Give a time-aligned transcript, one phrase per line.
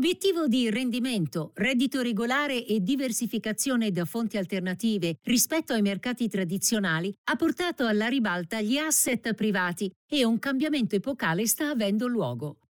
[0.00, 7.36] L'obiettivo di rendimento, reddito regolare e diversificazione da fonti alternative rispetto ai mercati tradizionali ha
[7.36, 12.60] portato alla ribalta gli asset privati e un cambiamento epocale sta avendo luogo.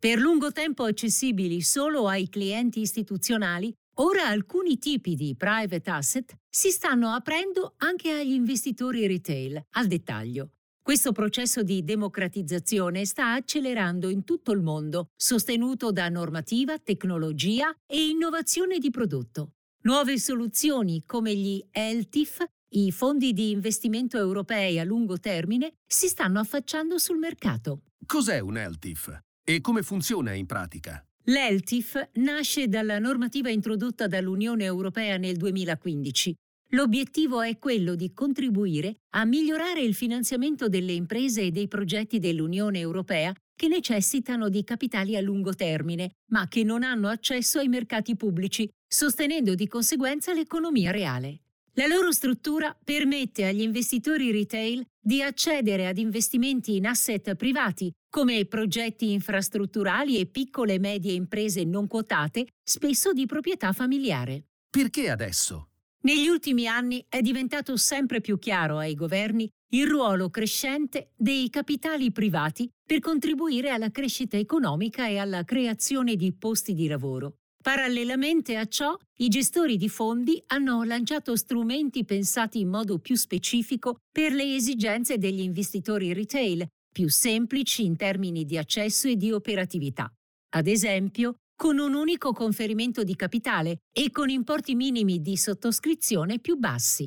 [0.00, 6.70] Per lungo tempo accessibili solo ai clienti istituzionali, ora alcuni tipi di private asset si
[6.70, 10.54] stanno aprendo anche agli investitori retail, al dettaglio.
[10.90, 18.08] Questo processo di democratizzazione sta accelerando in tutto il mondo, sostenuto da normativa, tecnologia e
[18.08, 19.52] innovazione di prodotto.
[19.82, 26.40] Nuove soluzioni come gli LTIF, i fondi di investimento europei a lungo termine, si stanno
[26.40, 27.82] affacciando sul mercato.
[28.04, 31.00] Cos'è un LTIF e come funziona in pratica?
[31.26, 36.34] L'LTIF nasce dalla normativa introdotta dall'Unione Europea nel 2015
[36.72, 42.78] L'obiettivo è quello di contribuire a migliorare il finanziamento delle imprese e dei progetti dell'Unione
[42.78, 48.14] Europea che necessitano di capitali a lungo termine, ma che non hanno accesso ai mercati
[48.14, 51.40] pubblici, sostenendo di conseguenza l'economia reale.
[51.74, 58.44] La loro struttura permette agli investitori retail di accedere ad investimenti in asset privati, come
[58.44, 64.44] progetti infrastrutturali e piccole e medie imprese non quotate, spesso di proprietà familiare.
[64.70, 65.69] Perché adesso?
[66.02, 72.10] Negli ultimi anni è diventato sempre più chiaro ai governi il ruolo crescente dei capitali
[72.10, 77.34] privati per contribuire alla crescita economica e alla creazione di posti di lavoro.
[77.62, 83.98] Parallelamente a ciò, i gestori di fondi hanno lanciato strumenti pensati in modo più specifico
[84.10, 90.10] per le esigenze degli investitori retail, più semplici in termini di accesso e di operatività.
[90.54, 96.56] Ad esempio, con un unico conferimento di capitale e con importi minimi di sottoscrizione più
[96.56, 97.06] bassi.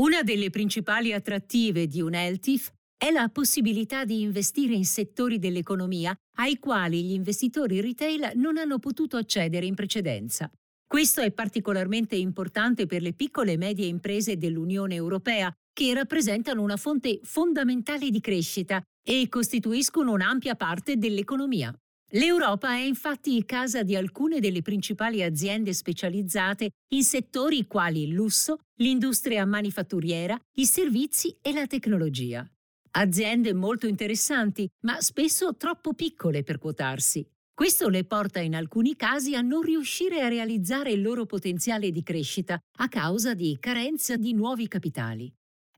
[0.00, 6.12] Una delle principali attrattive di un LTIF è la possibilità di investire in settori dell'economia
[6.38, 10.50] ai quali gli investitori retail non hanno potuto accedere in precedenza.
[10.84, 16.76] Questo è particolarmente importante per le piccole e medie imprese dell'Unione Europea, che rappresentano una
[16.76, 21.72] fonte fondamentale di crescita e costituiscono un'ampia parte dell'economia.
[22.14, 28.58] L'Europa è infatti casa di alcune delle principali aziende specializzate in settori quali il lusso,
[28.80, 32.46] l'industria manifatturiera, i servizi e la tecnologia.
[32.90, 37.26] Aziende molto interessanti, ma spesso troppo piccole per quotarsi.
[37.54, 42.02] Questo le porta in alcuni casi a non riuscire a realizzare il loro potenziale di
[42.02, 45.32] crescita a causa di carenza di nuovi capitali.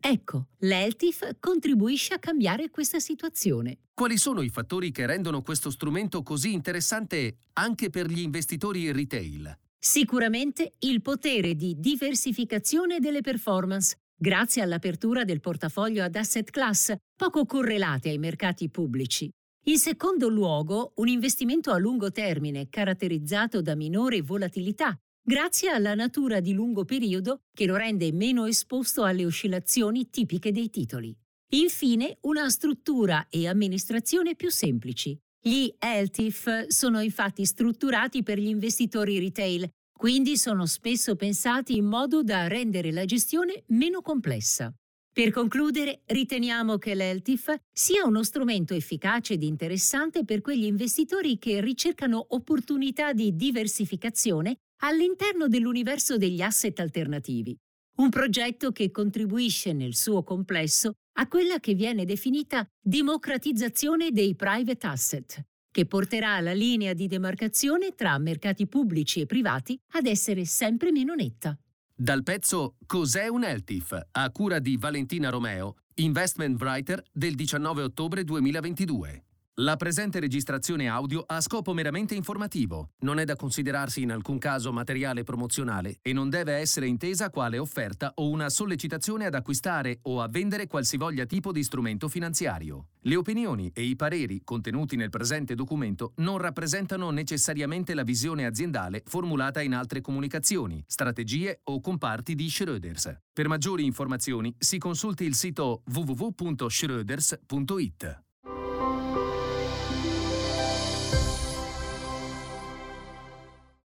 [0.06, 3.78] Ecco, l'ELTIF contribuisce a cambiare questa situazione.
[3.94, 9.58] Quali sono i fattori che rendono questo strumento così interessante anche per gli investitori retail?
[9.78, 17.46] Sicuramente il potere di diversificazione delle performance, grazie all'apertura del portafoglio ad asset class, poco
[17.46, 19.30] correlate ai mercati pubblici.
[19.68, 24.94] In secondo luogo, un investimento a lungo termine caratterizzato da minore volatilità
[25.26, 30.68] grazie alla natura di lungo periodo che lo rende meno esposto alle oscillazioni tipiche dei
[30.68, 31.16] titoli.
[31.54, 35.18] Infine, una struttura e amministrazione più semplici.
[35.40, 42.22] Gli LTIF sono infatti strutturati per gli investitori retail, quindi sono spesso pensati in modo
[42.22, 44.74] da rendere la gestione meno complessa.
[45.12, 51.60] Per concludere, riteniamo che l'LTIF sia uno strumento efficace ed interessante per quegli investitori che
[51.60, 57.56] ricercano opportunità di diversificazione all'interno dell'universo degli asset alternativi,
[57.96, 64.86] un progetto che contribuisce nel suo complesso a quella che viene definita democratizzazione dei private
[64.86, 70.90] asset, che porterà la linea di demarcazione tra mercati pubblici e privati ad essere sempre
[70.90, 71.56] meno netta.
[71.96, 74.08] Dal pezzo Cos'è un LTIF?
[74.10, 79.24] a cura di Valentina Romeo, Investment Writer del 19 ottobre 2022.
[79.58, 84.72] La presente registrazione audio ha scopo meramente informativo, non è da considerarsi in alcun caso
[84.72, 90.20] materiale promozionale e non deve essere intesa quale offerta o una sollecitazione ad acquistare o
[90.20, 92.88] a vendere qualsivoglia tipo di strumento finanziario.
[93.02, 99.04] Le opinioni e i pareri contenuti nel presente documento non rappresentano necessariamente la visione aziendale
[99.06, 103.18] formulata in altre comunicazioni, strategie o comparti di Schröders.
[103.32, 108.22] Per maggiori informazioni si consulti il sito www.schröders.it.